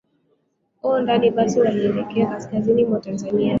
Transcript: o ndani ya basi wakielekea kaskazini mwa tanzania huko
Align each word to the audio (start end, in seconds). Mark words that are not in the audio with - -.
o 0.83 0.99
ndani 0.99 1.25
ya 1.27 1.31
basi 1.33 1.59
wakielekea 1.59 2.25
kaskazini 2.27 2.85
mwa 2.85 2.99
tanzania 2.99 3.31
huko 3.31 3.49